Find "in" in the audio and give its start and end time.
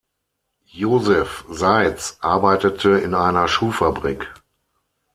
2.97-3.13